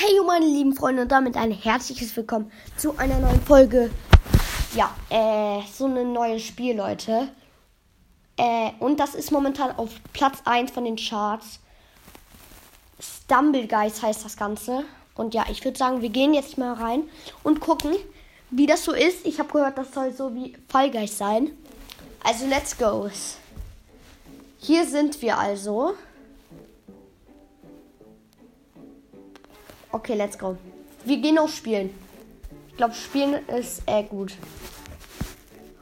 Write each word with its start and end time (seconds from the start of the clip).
Hey 0.00 0.20
meine 0.24 0.46
lieben 0.46 0.76
Freunde 0.76 1.02
und 1.02 1.10
damit 1.10 1.36
ein 1.36 1.50
herzliches 1.50 2.16
Willkommen 2.16 2.52
zu 2.76 2.96
einer 2.98 3.18
neuen 3.18 3.42
Folge. 3.42 3.90
Ja, 4.72 4.94
äh, 5.10 5.60
so 5.74 5.86
eine 5.86 6.04
neue 6.04 6.38
Spiel, 6.38 6.76
Leute. 6.76 7.30
Äh, 8.36 8.70
und 8.78 9.00
das 9.00 9.16
ist 9.16 9.32
momentan 9.32 9.76
auf 9.76 9.90
Platz 10.12 10.38
1 10.44 10.70
von 10.70 10.84
den 10.84 10.94
Charts. 10.94 11.58
Stumble 13.00 13.66
Guys 13.66 14.00
heißt 14.00 14.24
das 14.24 14.36
Ganze. 14.36 14.84
Und 15.16 15.34
ja, 15.34 15.46
ich 15.50 15.64
würde 15.64 15.76
sagen, 15.76 16.00
wir 16.00 16.10
gehen 16.10 16.32
jetzt 16.32 16.58
mal 16.58 16.74
rein 16.74 17.02
und 17.42 17.58
gucken, 17.58 17.96
wie 18.50 18.66
das 18.66 18.84
so 18.84 18.92
ist. 18.92 19.26
Ich 19.26 19.40
habe 19.40 19.52
gehört, 19.52 19.78
das 19.78 19.92
soll 19.92 20.12
so 20.12 20.32
wie 20.32 20.56
Fall 20.68 20.92
Guys 20.92 21.18
sein. 21.18 21.50
Also, 22.22 22.46
let's 22.46 22.78
go. 22.78 23.10
Hier 24.58 24.86
sind 24.86 25.20
wir 25.22 25.36
also. 25.36 25.94
Okay, 29.98 30.14
let's 30.14 30.38
go. 30.38 30.56
Wir 31.04 31.16
gehen 31.16 31.38
auf 31.38 31.52
Spielen. 31.52 31.92
Ich 32.68 32.76
glaube, 32.76 32.94
Spielen 32.94 33.44
ist 33.48 33.82
äh, 33.86 34.04
gut. 34.04 34.32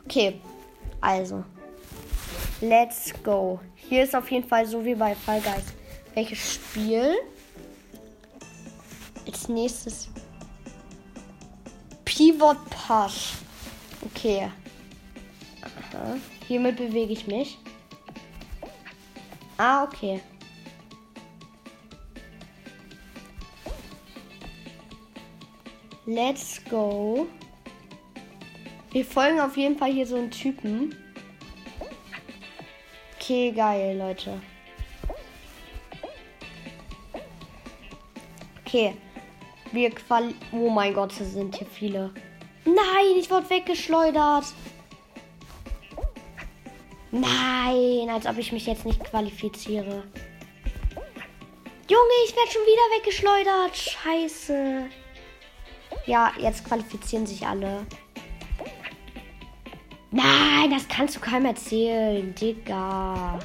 Okay, 0.06 0.41
also. 1.02 1.45
Let's 2.62 3.12
go. 3.23 3.61
Hier 3.75 4.05
ist 4.05 4.16
auf 4.16 4.30
jeden 4.30 4.48
Fall 4.48 4.65
so 4.65 4.83
wie 4.83 4.95
bei 4.95 5.15
Fall 5.15 5.42
Guys. 5.42 5.65
Welches 6.15 6.55
Spiel? 6.55 7.15
Als 9.27 9.51
nächstes. 9.51 10.09
Pivot 12.06 12.56
Push. 12.70 13.34
Okay. 14.06 14.51
Aha. 15.61 16.17
Hiermit 16.48 16.78
bewege 16.78 17.12
ich 17.12 17.27
mich. 17.27 17.59
Ah, 19.59 19.84
okay. 19.84 20.23
Let's 26.06 26.62
go. 26.70 27.27
Wir 28.92 29.05
folgen 29.05 29.41
auf 29.41 29.56
jeden 29.56 29.77
Fall 29.77 29.92
hier 29.92 30.06
so 30.06 30.14
einen 30.14 30.31
Typen. 30.31 30.97
Okay, 33.17 33.50
geil, 33.50 33.98
Leute. 33.98 34.41
Okay. 38.64 38.94
Wir 39.72 39.91
quali... 39.91 40.34
Oh 40.53 40.70
mein 40.70 40.94
Gott, 40.94 41.12
es 41.20 41.33
sind 41.33 41.56
hier 41.56 41.66
viele. 41.66 42.14
Nein, 42.64 43.16
ich 43.19 43.28
wurde 43.28 43.50
weggeschleudert. 43.50 44.44
Nein, 47.11 48.09
als 48.11 48.27
ob 48.27 48.38
ich 48.38 48.53
mich 48.53 48.66
jetzt 48.66 48.86
nicht 48.86 49.03
qualifiziere. 49.03 50.05
Junge, 51.88 52.16
ich 52.27 52.36
werde 52.36 52.50
schon 52.50 52.62
wieder 52.62 52.97
weggeschleudert. 52.97 53.77
Scheiße. 53.77 54.88
Ja, 56.07 56.33
jetzt 56.41 56.65
qualifizieren 56.65 57.27
sich 57.27 57.47
alle. 57.47 57.85
Nein, 60.12 60.71
das 60.71 60.87
kannst 60.89 61.17
du 61.17 61.21
keinem 61.21 61.47
erzählen, 61.47 62.35
Digga. 62.35 63.39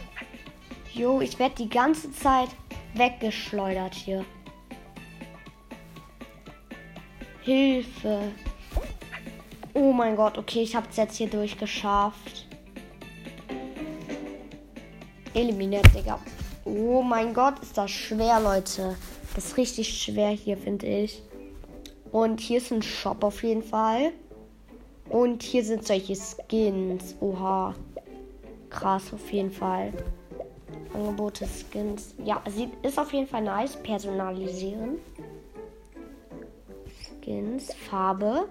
Jo, 0.93 1.21
ich 1.21 1.39
werde 1.39 1.55
die 1.55 1.69
ganze 1.69 2.11
Zeit 2.11 2.49
weggeschleudert 2.93 3.95
hier. 3.95 4.23
Hilfe. 7.41 8.31
Oh 9.73 9.91
mein 9.91 10.15
Gott, 10.15 10.37
okay, 10.37 10.61
ich 10.61 10.75
habe 10.75 10.87
es 10.89 10.97
jetzt 10.97 11.17
hier 11.17 11.29
durchgeschafft. 11.29 12.45
Eliminiert, 15.33 15.87
Digga. 15.95 16.19
Oh 16.65 17.01
mein 17.01 17.33
Gott, 17.33 17.59
ist 17.59 17.77
das 17.77 17.89
schwer, 17.89 18.39
Leute. 18.39 18.95
Das 19.33 19.45
ist 19.45 19.57
richtig 19.57 20.01
schwer 20.03 20.29
hier, 20.29 20.57
finde 20.57 20.85
ich. 20.85 21.23
Und 22.11 22.41
hier 22.41 22.57
ist 22.57 22.71
ein 22.71 22.81
Shop 22.81 23.23
auf 23.23 23.43
jeden 23.43 23.63
Fall. 23.63 24.11
Und 25.09 25.43
hier 25.43 25.63
sind 25.63 25.85
solche 25.85 26.15
Skins. 26.15 27.15
Oha. 27.19 27.75
Krass 28.69 29.13
auf 29.13 29.31
jeden 29.31 29.51
Fall. 29.51 29.93
Angebote 30.93 31.45
Skins. 31.47 32.13
Ja, 32.23 32.41
sieht, 32.49 32.69
ist 32.83 32.99
auf 32.99 33.13
jeden 33.13 33.27
Fall 33.27 33.43
nice. 33.43 33.75
Personalisieren. 33.77 34.97
Skins. 37.21 37.73
Farbe. 37.73 38.47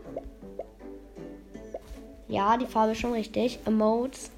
Ja, 2.29 2.57
die 2.57 2.67
Farbe 2.67 2.93
ist 2.93 2.99
schon 2.99 3.13
richtig. 3.13 3.59
Emotes. 3.67 4.31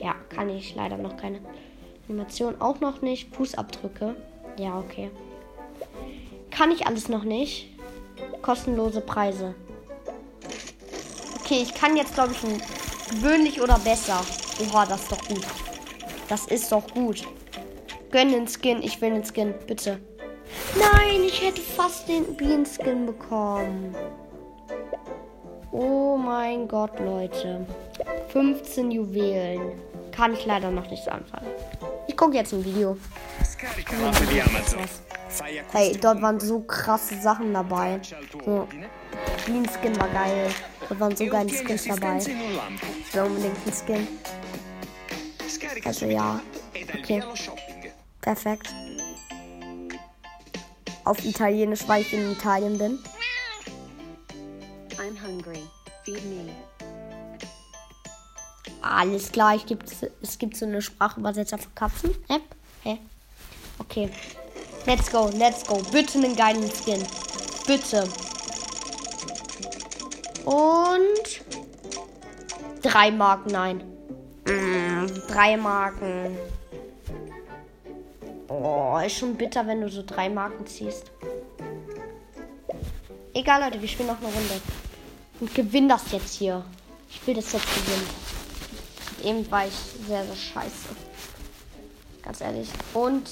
Ja, 0.00 0.14
kann 0.30 0.48
ich 0.48 0.74
leider 0.74 0.96
noch 0.96 1.16
keine. 1.16 1.40
Animation 2.06 2.60
auch 2.60 2.80
noch 2.80 3.00
nicht. 3.00 3.34
Fußabdrücke. 3.34 4.14
Ja, 4.58 4.78
okay. 4.78 5.10
Kann 6.50 6.70
ich 6.70 6.86
alles 6.86 7.08
noch 7.08 7.24
nicht 7.24 7.73
kostenlose 8.42 9.00
Preise. 9.00 9.54
Okay, 11.40 11.60
ich 11.62 11.74
kann 11.74 11.96
jetzt, 11.96 12.14
glaube 12.14 12.32
ich, 12.32 12.42
ein 12.42 12.62
gewöhnlich 13.10 13.60
oder 13.60 13.78
besser. 13.78 14.20
Oha, 14.60 14.86
das 14.86 15.02
ist 15.02 15.12
doch 15.12 15.28
gut. 15.28 15.46
Das 16.28 16.46
ist 16.46 16.72
doch 16.72 16.86
gut. 16.94 17.24
Gönn 18.10 18.30
den 18.30 18.46
Skin. 18.48 18.82
Ich 18.82 19.00
will 19.00 19.10
den 19.10 19.24
Skin. 19.24 19.54
Bitte. 19.66 19.98
Nein, 20.78 21.22
ich 21.26 21.42
hätte 21.42 21.60
fast 21.60 22.08
den 22.08 22.36
Bienen-Skin 22.36 23.06
bekommen. 23.06 23.94
Oh 25.72 26.16
mein 26.16 26.68
Gott, 26.68 26.98
Leute. 27.00 27.66
15 28.28 28.90
Juwelen. 28.90 29.72
Kann 30.12 30.32
ich 30.32 30.46
leider 30.46 30.70
noch 30.70 30.88
nicht 30.88 31.08
anfangen. 31.08 31.48
Ich 32.06 32.16
gucke 32.16 32.36
jetzt 32.36 32.52
ein 32.52 32.64
Video. 32.64 32.96
Hey, 35.72 35.96
dort 36.00 36.22
waren 36.22 36.38
so 36.40 36.60
krasse 36.60 37.20
Sachen 37.20 37.52
dabei. 37.52 38.00
So, 38.44 38.68
Clean 39.44 39.66
Skin 39.68 39.98
war 39.98 40.08
geil. 40.08 40.50
Dort 40.88 41.00
waren 41.00 41.16
so 41.16 41.26
geile 41.26 41.50
Skins 41.50 41.84
dabei. 41.84 42.18
Ich 42.18 43.14
will 43.14 43.22
unbedingt 43.22 43.56
einen 43.64 43.74
Skin. 43.74 44.08
Also 45.84 46.06
ja. 46.06 46.40
Okay. 46.98 47.22
Perfekt. 48.20 48.74
Auf 51.04 51.24
Italienisch, 51.24 51.86
weil 51.86 52.02
ich 52.02 52.12
in 52.12 52.32
Italien 52.32 52.78
bin. 52.78 52.98
I'm 54.98 55.20
hungry. 55.22 55.62
Feed 56.04 56.24
me. 56.24 56.50
Alles 58.80 59.32
klar, 59.32 59.54
ich 59.54 59.66
gibt, 59.66 59.90
es 60.22 60.38
gibt 60.38 60.56
so 60.56 60.66
eine 60.66 60.80
Sprachübersetzer 60.80 61.58
für 61.58 61.70
Katzen. 61.74 62.14
Hä? 62.28 62.40
Hä? 62.82 62.98
Okay. 63.78 64.10
Let's 64.86 65.10
go, 65.10 65.30
let's 65.34 65.64
go. 65.66 65.80
Bitte 65.90 66.18
einen 66.18 66.36
geilen 66.36 66.70
Skin. 66.70 67.02
Bitte. 67.66 68.06
Und 70.44 71.42
drei 72.82 73.10
Marken, 73.10 73.50
nein. 73.50 73.82
Mm, 74.46 75.06
drei 75.26 75.56
Marken. 75.56 76.36
Oh, 78.48 78.98
ist 79.04 79.16
schon 79.16 79.34
bitter, 79.36 79.66
wenn 79.66 79.80
du 79.80 79.88
so 79.88 80.02
drei 80.06 80.28
Marken 80.28 80.66
ziehst. 80.66 81.10
Egal, 83.32 83.64
Leute, 83.64 83.80
wir 83.80 83.88
spielen 83.88 84.08
noch 84.08 84.18
eine 84.18 84.26
Runde. 84.26 84.60
Und 85.40 85.54
gewinn 85.54 85.88
das 85.88 86.12
jetzt 86.12 86.34
hier. 86.34 86.62
Ich 87.10 87.26
will 87.26 87.34
das 87.34 87.52
jetzt 87.52 87.66
gewinnen. 87.74 88.08
Eben 89.24 89.50
war 89.50 89.66
ich 89.66 89.74
sehr, 90.06 90.24
sehr 90.24 90.36
scheiße. 90.36 90.88
Ganz 92.22 92.40
ehrlich. 92.42 92.68
Und 92.92 93.30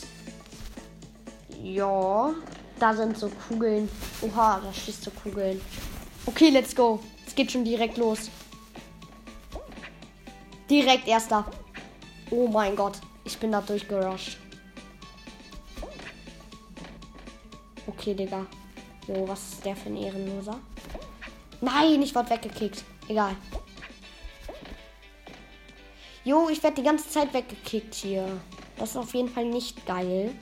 ja, 1.62 2.34
da 2.78 2.94
sind 2.94 3.16
so 3.16 3.30
Kugeln. 3.48 3.88
Oha, 4.20 4.60
da 4.60 4.72
schießt 4.72 5.04
so 5.04 5.10
Kugeln. 5.10 5.60
Okay, 6.26 6.50
let's 6.50 6.74
go. 6.74 7.00
Es 7.26 7.34
geht 7.34 7.52
schon 7.52 7.64
direkt 7.64 7.96
los. 7.96 8.30
Direkt 10.68 11.06
erster. 11.06 11.44
Oh 12.30 12.48
mein 12.48 12.74
Gott, 12.74 12.98
ich 13.24 13.38
bin 13.38 13.52
da 13.52 13.60
durchgerusht. 13.60 14.38
Okay, 17.86 18.14
Digga. 18.14 18.46
Jo, 19.06 19.26
was 19.26 19.52
ist 19.52 19.64
der 19.64 19.76
für 19.76 19.88
ein 19.88 19.96
Ehrenloser? 19.96 20.58
Nein, 21.60 22.02
ich 22.02 22.14
wurde 22.14 22.30
weggekickt. 22.30 22.84
Egal. 23.08 23.36
Jo, 26.24 26.48
ich 26.48 26.62
werde 26.62 26.76
die 26.76 26.82
ganze 26.84 27.08
Zeit 27.08 27.34
weggekickt 27.34 27.94
hier. 27.94 28.26
Das 28.76 28.90
ist 28.90 28.96
auf 28.96 29.14
jeden 29.14 29.28
Fall 29.28 29.44
nicht 29.44 29.84
geil. 29.86 30.32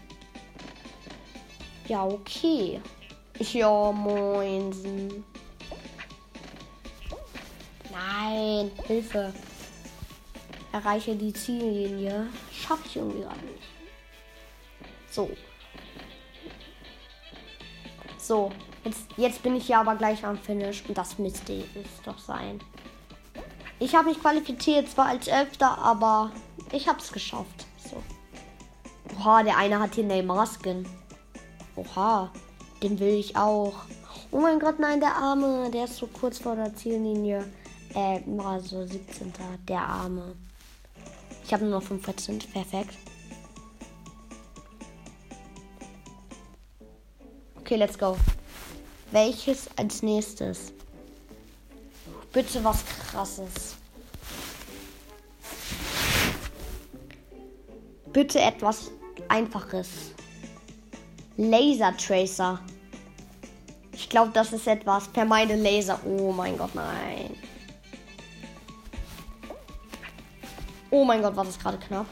Ja, 1.91 2.05
okay. 2.05 2.81
Ja, 3.41 3.91
moinsen. 3.91 5.25
Nein, 7.91 8.71
Hilfe. 8.85 9.33
Erreiche 10.71 11.17
die 11.17 11.33
Ziellinie. 11.33 12.29
Schaffe 12.53 12.83
ich 12.87 12.95
irgendwie 12.95 13.23
gerade 13.23 13.45
nicht. 13.45 13.65
So. 15.11 15.31
So. 18.19 18.53
Jetzt, 18.85 19.09
jetzt 19.17 19.43
bin 19.43 19.57
ich 19.57 19.67
ja 19.67 19.81
aber 19.81 19.97
gleich 19.97 20.25
am 20.25 20.39
Finish. 20.39 20.85
Und 20.87 20.97
das 20.97 21.19
müsste 21.19 21.55
es 21.55 22.03
doch 22.05 22.19
sein. 22.21 22.61
Ich 23.81 23.97
habe 23.97 24.11
mich 24.11 24.21
qualifiziert, 24.21 24.89
zwar 24.89 25.07
als 25.07 25.27
Elfter, 25.27 25.77
aber 25.77 26.31
ich 26.71 26.87
habe 26.87 27.01
es 27.01 27.11
geschafft. 27.11 27.67
So. 27.79 28.01
Oha, 29.19 29.43
der 29.43 29.57
eine 29.57 29.81
hat 29.81 29.97
hier 29.97 30.05
Neymar-Skin. 30.05 31.00
Oha. 31.77 32.33
Den 32.83 32.99
will 32.99 33.15
ich 33.15 33.37
auch. 33.37 33.75
Oh 34.31 34.41
mein 34.41 34.59
Gott, 34.59 34.79
nein, 34.79 35.01
der 35.01 35.17
Arme. 35.17 35.71
Der 35.71 35.85
ist 35.85 35.97
so 35.97 36.07
kurz 36.07 36.39
vor 36.39 36.57
der 36.57 36.75
Ziellinie. 36.75 37.45
Äh, 37.95 38.21
war 38.27 38.61
so 38.61 38.87
17. 38.87 39.33
Der 39.69 39.81
Arme. 39.83 40.35
Ich 41.45 41.53
habe 41.53 41.65
nur 41.65 41.81
noch 41.81 41.83
5 41.87 42.03
Prozent. 42.03 42.53
Perfekt. 42.53 42.97
Okay, 47.59 47.77
let's 47.77 47.99
go. 47.99 48.17
Welches 49.13 49.69
als 49.77 50.03
nächstes? 50.03 50.73
Bitte 52.33 52.63
was 52.63 52.85
krasses. 52.87 53.77
Bitte 58.13 58.41
etwas 58.41 58.91
einfaches. 59.29 59.89
Laser 61.41 61.97
Tracer. 61.97 62.61
Ich 63.93 64.11
glaube, 64.11 64.31
das 64.35 64.53
ist 64.53 64.67
etwas. 64.67 65.07
Vermeide 65.07 65.55
Laser. 65.55 65.99
Oh 66.05 66.33
mein 66.33 66.59
Gott, 66.59 66.75
nein. 66.75 67.35
Oh 70.91 71.03
mein 71.03 71.23
Gott, 71.23 71.35
war 71.35 71.47
das 71.47 71.59
gerade 71.59 71.79
knapp. 71.79 72.05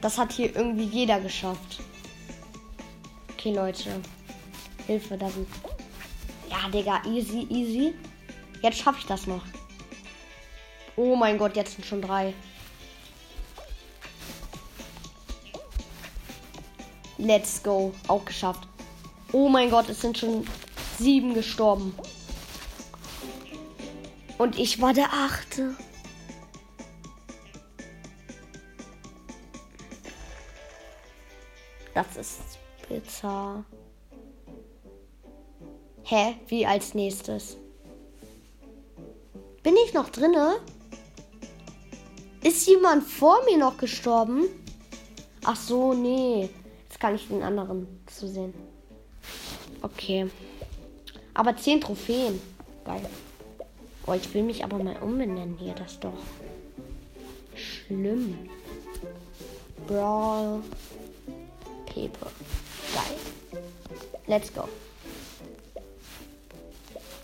Das 0.00 0.16
hat 0.18 0.30
hier 0.30 0.54
irgendwie 0.54 0.84
jeder 0.84 1.18
geschafft. 1.18 1.80
Okay, 3.32 3.52
Leute. 3.52 3.90
Hilfe, 4.86 5.18
da 5.18 5.28
sind. 5.28 5.48
Ja, 6.48 6.68
Digga, 6.68 7.02
easy, 7.06 7.44
easy. 7.50 7.94
Jetzt 8.62 8.78
schaffe 8.78 9.00
ich 9.00 9.06
das 9.06 9.26
noch. 9.26 9.42
Oh 10.94 11.16
mein 11.16 11.38
Gott, 11.38 11.56
jetzt 11.56 11.74
sind 11.74 11.84
schon 11.84 12.02
drei. 12.02 12.34
Let's 17.18 17.62
go. 17.62 17.92
Auch 18.08 18.24
geschafft. 18.24 18.68
Oh 19.32 19.48
mein 19.48 19.70
Gott, 19.70 19.88
es 19.88 20.00
sind 20.00 20.18
schon 20.18 20.46
sieben 20.98 21.34
gestorben. 21.34 21.94
Und 24.38 24.58
ich 24.58 24.80
war 24.80 24.92
der 24.92 25.12
achte. 25.12 25.74
Das 31.94 32.16
ist 32.16 32.58
Pizza. 32.86 33.64
Hä? 36.02 36.36
Wie 36.48 36.66
als 36.66 36.94
nächstes? 36.94 37.56
Bin 39.62 39.74
ich 39.84 39.94
noch 39.94 40.10
drinne? 40.10 40.60
Ist 42.42 42.68
jemand 42.68 43.02
vor 43.02 43.42
mir 43.46 43.56
noch 43.56 43.78
gestorben? 43.78 44.44
Ach 45.44 45.56
so, 45.56 45.94
nee. 45.94 46.50
Jetzt 46.96 47.02
kann 47.02 47.14
ich 47.14 47.28
den 47.28 47.42
anderen 47.42 47.86
zu 48.06 48.26
sehen. 48.26 48.54
Okay. 49.82 50.30
Aber 51.34 51.54
10 51.54 51.82
Trophäen. 51.82 52.40
Geil. 52.86 53.04
Oh, 54.06 54.14
ich 54.14 54.32
will 54.32 54.42
mich 54.42 54.64
aber 54.64 54.82
mal 54.82 54.96
umbenennen 55.02 55.58
hier. 55.58 55.74
Das 55.74 56.00
doch 56.00 56.14
schlimm. 57.54 58.48
Brawl. 59.86 60.62
Paper. 61.84 62.30
Geil. 62.94 63.60
Let's 64.26 64.50
go. 64.54 64.62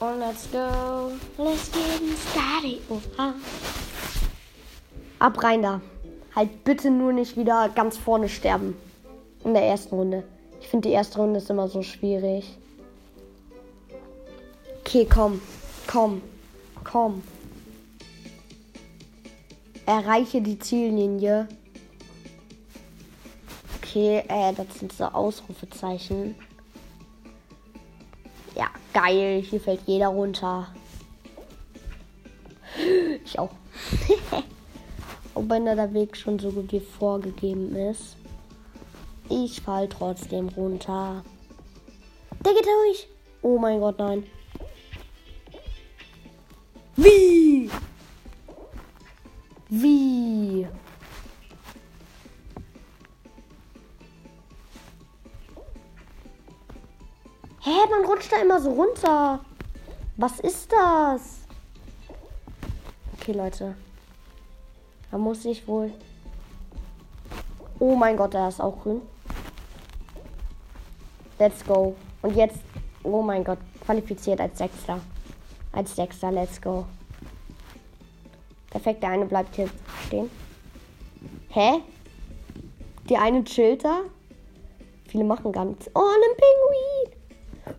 Und 0.01 0.19
let's 0.19 0.51
go. 0.53 1.13
Let's 1.43 1.73
get 1.73 2.19
started. 2.31 2.83
Oha. 2.91 3.33
Ab 5.19 5.43
rein 5.43 5.63
da. 5.63 5.81
Halt 6.37 6.63
bitte 6.63 6.91
nur 6.91 7.15
nicht 7.15 7.39
wieder 7.39 7.71
ganz 7.71 7.97
vorne 7.97 8.29
sterben. 8.29 8.77
In 9.45 9.55
der 9.55 9.65
ersten 9.65 9.95
Runde. 9.95 10.25
Ich 10.61 10.69
finde 10.69 10.89
die 10.89 10.95
erste 10.95 11.19
Runde 11.19 11.39
ist 11.39 11.51
immer 11.51 11.69
so 11.69 11.83
schwierig. 11.83 12.57
Okay, 14.81 15.07
komm. 15.13 15.41
Komm. 15.87 16.23
Komm. 16.85 17.23
Erreiche 19.87 20.41
die 20.41 20.59
Ziellinie. 20.59 21.49
Okay, 23.83 24.23
äh, 24.29 24.53
das 24.55 24.79
sind 24.79 24.93
so 24.93 25.05
Ausrufezeichen. 25.05 26.35
Ja, 28.55 28.67
geil. 28.93 29.43
Hier 29.43 29.61
fällt 29.61 29.81
jeder 29.87 30.09
runter. 30.09 30.69
Ich 33.25 33.39
auch. 33.39 33.51
Auch 35.35 35.45
wenn 35.49 35.65
der 35.65 35.95
Weg 35.95 36.17
schon 36.17 36.39
so 36.39 36.51
gut 36.51 36.71
wie 36.73 36.81
vorgegeben 36.81 37.75
ist. 37.75 38.17
Ich 39.35 39.63
fall 39.63 39.89
trotzdem 39.89 40.51
runter. 40.51 41.25
Der 42.45 42.53
geht 42.53 42.67
durch. 42.67 43.09
Oh 43.41 43.59
mein 43.59 43.81
Gott, 43.81 43.99
nein. 43.99 44.27
Wie? 46.97 47.71
Wie? 49.71 50.69
Hä, 57.61 57.71
man 57.91 58.05
rutscht 58.05 58.31
da 58.31 58.43
immer 58.43 58.61
so 58.61 58.71
runter. 58.73 59.41
Was 60.19 60.41
ist 60.41 60.71
das? 60.71 61.39
Okay, 63.15 63.33
Leute. 63.33 63.77
Da 65.11 65.17
muss 65.17 65.47
ich 65.47 65.67
wohl. 65.67 65.91
Oh 67.79 67.97
mein 67.97 68.19
Gott, 68.19 68.35
der 68.35 68.49
ist 68.49 68.61
auch 68.61 68.79
grün. 68.83 69.01
Let's 71.43 71.65
go. 71.65 71.97
Und 72.23 72.37
jetzt, 72.37 72.61
oh 73.03 73.21
mein 73.21 73.43
Gott, 73.43 73.59
qualifiziert 73.85 74.41
als 74.41 74.59
Sechster. 74.59 75.01
Als 75.73 75.97
Sechster, 75.97 76.31
let's 76.31 76.63
go. 76.63 76.85
Perfekt, 78.71 79.03
der 79.03 79.11
eine 79.11 79.27
bleibt 79.27 79.57
hier 79.57 79.69
stehen. 80.07 80.31
Hä? 81.49 81.81
Die 83.09 83.17
eine 83.17 83.43
chillt 83.43 83.85
da? 83.85 84.03
Viele 85.09 85.25
machen 85.25 85.51
gar 85.51 85.65
nichts. 85.65 85.91
Oh, 85.97 85.99
ein 85.99 86.37
Pinguin! 86.37 87.77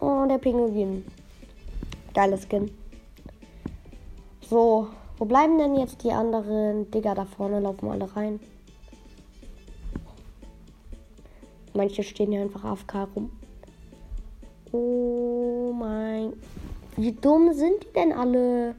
Oh, 0.00 0.26
der 0.26 0.38
Pinguin. 0.38 1.04
Geiles 2.14 2.48
Skin. 2.48 2.70
So, 4.48 4.88
wo 5.18 5.26
bleiben 5.26 5.58
denn 5.58 5.76
jetzt 5.76 6.02
die 6.02 6.10
anderen? 6.10 6.90
Digga, 6.90 7.14
da 7.14 7.26
vorne 7.26 7.60
laufen 7.60 7.90
alle 7.90 8.16
rein. 8.16 8.40
Manche 11.74 12.04
stehen 12.04 12.30
hier 12.30 12.40
einfach 12.40 12.64
AFK 12.64 13.08
rum. 13.14 13.30
Oh 14.70 15.72
mein. 15.76 16.32
Wie 16.96 17.12
dumm 17.12 17.52
sind 17.52 17.82
die 17.82 17.92
denn 17.92 18.12
alle? 18.12 18.76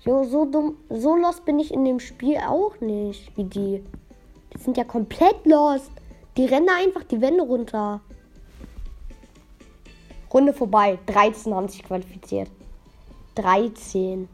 Jo, 0.00 0.24
so 0.24 0.46
dumm. 0.46 0.78
So 0.88 1.14
lost 1.14 1.44
bin 1.44 1.58
ich 1.58 1.72
in 1.72 1.84
dem 1.84 2.00
Spiel 2.00 2.38
auch 2.38 2.80
nicht 2.80 3.36
wie 3.36 3.44
die. 3.44 3.84
Die 4.52 4.58
sind 4.58 4.76
ja 4.76 4.84
komplett 4.84 5.44
lost. 5.44 5.90
Die 6.36 6.46
rennen 6.46 6.70
einfach 6.70 7.04
die 7.04 7.20
Wände 7.20 7.42
runter. 7.42 8.00
Runde 10.32 10.54
vorbei. 10.54 10.98
13 11.06 11.54
haben 11.54 11.68
sich 11.68 11.82
qualifiziert. 11.82 12.50
13. 13.34 14.28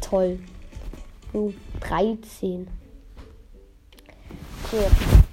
Toll. 0.00 0.40
So, 1.32 1.54
13. 1.80 2.68
Okay. 4.64 5.23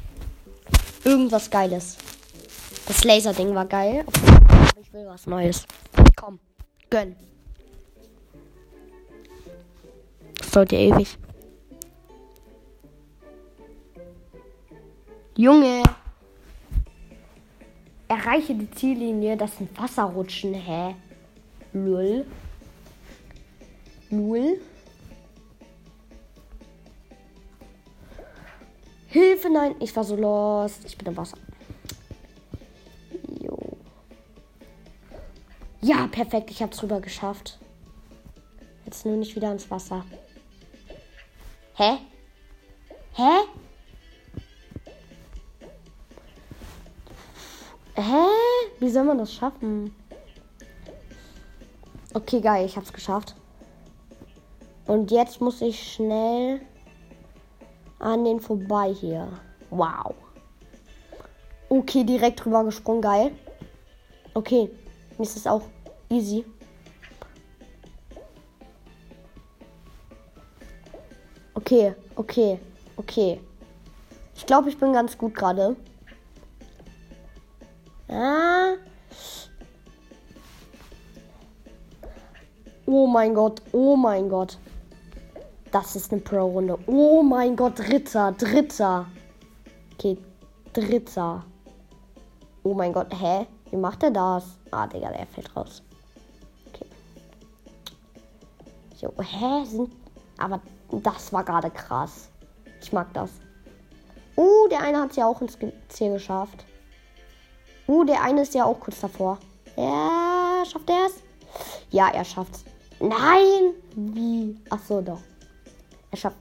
Irgendwas 1.03 1.50
Geiles. 1.50 1.98
Das 2.88 3.03
Laserding 3.03 3.55
war 3.55 3.65
geil. 3.65 4.05
Ich 4.81 4.93
will 4.93 5.05
was 5.08 5.25
Neues. 5.25 5.65
Komm, 6.15 6.39
gönn. 6.89 7.15
Das 10.38 10.51
dauert 10.51 10.72
ja 10.72 10.79
ewig. 10.79 11.17
Junge. 15.36 15.81
Erreiche 18.08 18.53
die 18.53 18.70
Ziellinie. 18.72 19.38
Das 19.38 19.58
sind 19.58 19.75
Wasserrutschen. 19.79 20.53
Hä? 20.53 20.96
Null. 21.74 22.25
Null. 24.10 24.60
Hilfe, 29.11 29.49
nein. 29.49 29.75
Ich 29.79 29.93
war 29.93 30.05
so 30.05 30.15
lost. 30.15 30.85
Ich 30.85 30.97
bin 30.97 31.07
im 31.07 31.17
Wasser. 31.17 31.37
Jo. 33.41 33.57
Ja, 35.81 36.07
perfekt. 36.07 36.49
Ich 36.49 36.61
hab's 36.61 36.81
rüber 36.81 37.01
geschafft. 37.01 37.59
Jetzt 38.85 39.05
nur 39.05 39.17
nicht 39.17 39.35
wieder 39.35 39.51
ins 39.51 39.69
Wasser. 39.69 40.05
Hä? 41.75 41.97
Hä? 43.15 43.39
Hä? 47.95 48.25
Wie 48.79 48.89
soll 48.89 49.03
man 49.03 49.17
das 49.17 49.33
schaffen? 49.33 49.93
Okay, 52.13 52.39
geil, 52.39 52.65
ich 52.65 52.77
hab's 52.77 52.93
geschafft. 52.93 53.35
Und 54.87 55.11
jetzt 55.11 55.41
muss 55.41 55.61
ich 55.61 55.93
schnell 55.93 56.61
an 58.01 58.25
den 58.25 58.39
vorbei 58.39 58.93
hier. 58.93 59.27
Wow. 59.70 60.15
Okay, 61.70 62.03
direkt 62.03 62.43
drüber 62.43 62.63
gesprungen. 62.63 63.01
Geil. 63.01 63.31
Okay. 64.34 64.70
Mir 65.17 65.24
ist 65.24 65.38
es 65.38 65.48
auch 65.48 65.62
easy. 66.10 66.43
Okay, 71.53 71.93
okay, 72.15 72.60
okay. 72.98 73.39
Ich 74.36 74.46
glaube, 74.46 74.70
ich 74.70 74.77
bin 74.77 74.93
ganz 74.93 75.17
gut 75.17 75.36
gerade. 75.36 75.75
Ah. 78.10 78.74
Oh 82.86 83.08
mein 83.08 83.34
Gott, 83.34 83.62
oh 83.72 83.96
mein 83.96 84.27
Gott. 84.27 84.58
Das 85.71 85.95
ist 85.95 86.11
eine 86.11 86.21
Pro-Runde. 86.21 86.77
Oh 86.87 87.23
mein 87.23 87.55
Gott, 87.55 87.79
dritter, 87.79 88.33
dritter. 88.33 89.05
Okay, 89.93 90.17
dritter. 90.73 91.45
Oh 92.63 92.73
mein 92.73 92.91
Gott, 92.91 93.07
hä? 93.17 93.47
Wie 93.69 93.77
macht 93.77 94.03
er 94.03 94.11
das? 94.11 94.43
Ah, 94.71 94.85
Digga, 94.85 95.11
der 95.11 95.25
fällt 95.27 95.55
raus. 95.55 95.81
Okay. 96.67 96.85
So, 98.95 99.13
hä? 99.17 99.65
Sind. 99.65 99.91
Aber 100.37 100.59
das 100.91 101.31
war 101.31 101.43
gerade 101.45 101.71
krass. 101.71 102.29
Ich 102.81 102.91
mag 102.91 103.13
das. 103.13 103.31
Oh, 104.35 104.67
der 104.69 104.81
eine 104.81 104.99
hat 104.99 105.11
es 105.11 105.15
ja 105.15 105.25
auch 105.25 105.41
ins 105.41 105.57
Ziel 105.87 106.13
geschafft. 106.13 106.65
Oh, 107.87 108.03
der 108.03 108.21
eine 108.23 108.41
ist 108.41 108.53
ja 108.53 108.65
auch 108.65 108.79
kurz 108.79 108.99
davor. 108.99 109.37
Ja, 109.77 110.63
schafft 110.65 110.89
er 110.89 111.05
es? 111.05 111.23
Ja, 111.91 112.09
er 112.09 112.25
schafft's. 112.25 112.65
Nein! 112.99 113.73
Wie? 113.95 114.57
Ach 114.69 114.79
so, 114.87 115.01
doch. 115.01 115.21
Er 116.11 116.17
schafft. 116.17 116.37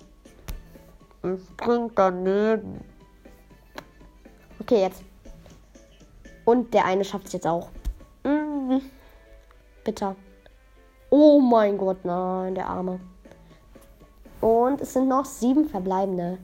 Es 1.23 1.41
springt 1.49 1.93
daneben. 1.97 2.85
Okay, 4.61 4.83
jetzt. 4.83 5.03
Und 6.45 6.75
der 6.75 6.85
eine 6.85 7.05
schafft 7.05 7.27
es 7.27 7.33
jetzt 7.35 7.47
auch. 7.47 7.69
Mhm. 8.25 8.81
Bitter. 9.85 10.17
Oh 11.11 11.41
mein 11.41 11.79
Gott, 11.79 12.05
nein, 12.05 12.55
der 12.55 12.69
Arme. 12.69 13.01
Und 14.41 14.81
es 14.81 14.93
sind 14.93 15.09
noch 15.09 15.25
sieben 15.25 15.69
verbleibende. 15.69 16.39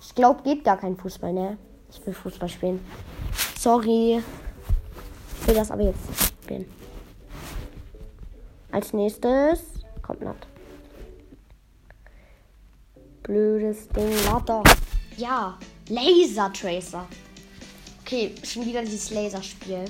Ich 0.00 0.14
glaube, 0.14 0.42
geht 0.42 0.64
gar 0.64 0.76
kein 0.76 0.96
Fußball, 0.96 1.32
ne? 1.32 1.58
Ich 1.90 2.04
will 2.06 2.14
Fußball 2.14 2.48
spielen. 2.48 2.84
Sorry. 3.58 4.22
Ich 5.40 5.48
will 5.48 5.54
das 5.54 5.70
aber 5.70 5.82
jetzt 5.82 6.00
spielen. 6.42 6.66
Als 8.72 8.92
nächstes 8.92 9.60
kommt 10.02 10.22
Nat. 10.22 10.36
Blödes 13.26 13.88
Ding. 13.88 14.24
Lauter. 14.26 14.62
Ja. 15.16 15.58
Laser 15.88 16.52
Tracer. 16.52 17.08
Okay, 18.02 18.32
schon 18.44 18.64
wieder 18.64 18.82
dieses 18.82 19.10
Laserspiel. 19.10 19.84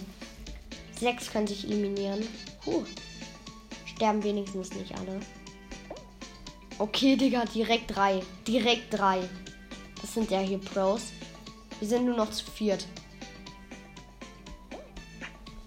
Sechs 0.99 1.31
können 1.31 1.47
sich 1.47 1.65
eliminieren. 1.65 2.27
Puh. 2.65 2.85
Sterben 3.85 4.25
wenigstens 4.25 4.73
nicht 4.73 4.95
alle. 4.97 5.21
Okay, 6.79 7.17
Digga, 7.17 7.45
direkt 7.45 7.95
drei. 7.95 8.23
Direkt 8.49 8.99
drei. 8.99 9.21
Das 10.01 10.15
sind 10.15 10.31
ja 10.31 10.39
hier 10.39 10.59
Pros. 10.59 11.03
Wir 11.79 11.89
sind 11.89 12.07
nur 12.07 12.17
noch 12.17 12.31
zu 12.31 12.51
viert. 12.51 12.87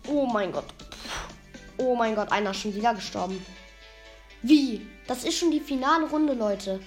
Oh 0.07 0.25
mein 0.25 0.51
Gott. 0.51 0.65
Oh 1.77 1.95
mein 1.95 2.15
Gott, 2.15 2.31
einer 2.31 2.49
ist 2.49 2.61
schon 2.61 2.73
wieder 2.73 2.95
gestorben. 2.95 3.45
Wie? 4.41 4.87
Das 5.05 5.23
ist 5.23 5.37
schon 5.37 5.51
die 5.51 5.59
finale 5.59 6.07
Runde, 6.09 6.33
Leute. 6.33 6.79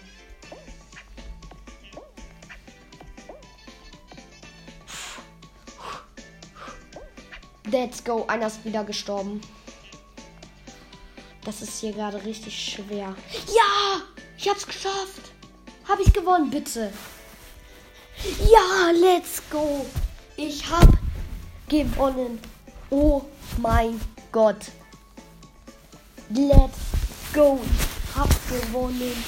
Let's 7.82 8.04
go. 8.04 8.24
Einer 8.28 8.46
ist 8.46 8.64
wieder 8.64 8.84
gestorben. 8.84 9.40
Das 11.44 11.62
ist 11.62 11.80
hier 11.80 11.92
gerade 11.92 12.24
richtig 12.24 12.56
schwer. 12.56 13.16
Ja! 13.48 14.02
Ich 14.38 14.48
hab's 14.48 14.64
geschafft. 14.64 15.32
Hab 15.88 15.98
ich 15.98 16.12
gewonnen, 16.12 16.48
bitte. 16.48 16.92
Ja, 18.52 18.92
let's 18.92 19.42
go. 19.50 19.84
Ich 20.36 20.64
hab 20.70 20.86
gewonnen. 21.68 22.38
Oh 22.90 23.22
mein 23.58 24.00
Gott. 24.30 24.66
Let's 26.30 26.78
go. 27.34 27.58
Ich 27.64 28.16
hab 28.16 28.30
gewonnen. 28.48 29.24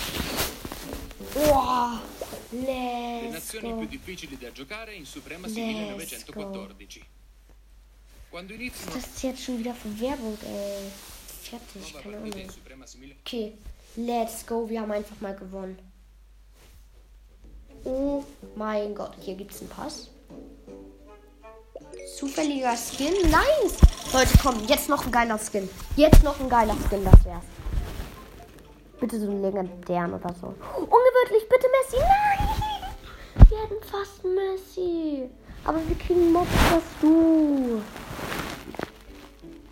Le 2.53 3.31
let's 3.31 3.53
nazioni 3.53 3.71
go. 3.71 3.79
più 3.79 3.89
difficili 3.89 4.39
da 4.39 4.53
giocare 4.53 4.95
in 4.95 5.05
Suprema 5.05 5.49
Civil 5.49 5.97
Let's 5.97 6.13
1914. 6.13 7.24
Das 8.35 8.97
ist 8.97 9.23
jetzt 9.23 9.45
schon 9.45 9.61
wieder 9.61 9.73
für 9.75 10.01
Werbung, 10.01 10.37
ey. 10.43 10.91
Fertig, 11.41 11.95
keine 12.03 12.17
Ahnung. 12.17 12.33
Okay, 13.25 13.53
let's 13.95 14.45
go. 14.45 14.69
Wir 14.69 14.81
haben 14.81 14.91
einfach 14.91 15.21
mal 15.21 15.37
gewonnen. 15.37 15.79
Oh 17.85 18.25
mein 18.57 18.93
Gott, 18.93 19.13
hier 19.21 19.37
gibt's 19.37 19.61
einen 19.61 19.69
Pass. 19.69 20.09
Zufälliger 22.19 22.77
Skin. 22.77 23.13
Nice! 23.31 23.79
Leute, 24.13 24.37
komm, 24.43 24.67
jetzt 24.67 24.89
noch 24.89 25.05
ein 25.05 25.13
geiler 25.13 25.39
Skin. 25.39 25.69
Jetzt 25.95 26.25
noch 26.25 26.41
ein 26.41 26.49
geiler 26.49 26.77
Skin, 26.89 27.05
das 27.05 27.25
wär's. 27.25 27.45
Bitte 28.99 29.21
so 29.21 29.31
einen 29.31 29.43
legendären 29.43 30.13
oder 30.13 30.35
so. 30.41 30.49
Ungewöhnlich, 30.77 31.49
bitte 31.49 31.69
Messi. 31.71 32.03
Nein! 32.03 33.49
Wir 33.49 33.59
hätten 33.63 33.85
fast 33.89 34.25
Messi. 34.25 35.31
Aber 35.65 35.79
wir 35.87 35.97
kriegen 35.97 36.33
Mobs 36.33 36.51
was 36.71 36.83
du. 37.01 37.81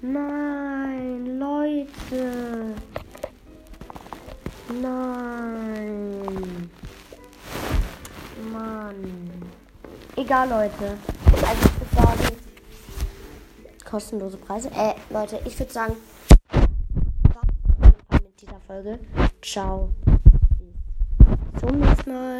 Nein, 0.04 1.38
Leute. 1.38 2.74
Nein. 4.82 6.70
Mann. 8.52 9.42
Egal, 10.16 10.48
Leute. 10.48 10.98
Also 11.26 11.68
ich 11.68 11.94
würde 11.94 11.94
sagen, 11.94 12.36
kostenlose 13.88 14.36
Preise. 14.38 14.72
Äh, 14.72 14.94
Leute, 15.08 15.38
ich 15.44 15.56
würde 15.56 15.72
sagen, 15.72 15.94
mit 18.12 18.40
dieser 18.40 18.58
Folge. 18.66 18.98
Ciao. 19.40 19.94
Zum 21.60 21.78
nächsten 21.78 22.12
Mal. 22.12 22.32